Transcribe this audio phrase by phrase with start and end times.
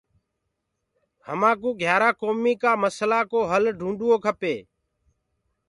[1.27, 4.55] همآ ڪو گھيآرآ ڪومي ڪآ مسلآ ڪو هل ڍونڊڻ کپي۔